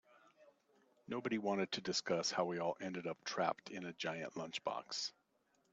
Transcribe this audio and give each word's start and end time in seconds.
Nobody 1.07 1.37
wanted 1.37 1.71
to 1.73 1.81
discuss 1.81 2.31
how 2.31 2.45
we 2.45 2.57
all 2.57 2.75
ended 2.81 3.05
up 3.05 3.23
trapped 3.23 3.69
in 3.69 3.85
a 3.85 3.93
giant 3.93 4.33
lunchbox. 4.33 5.11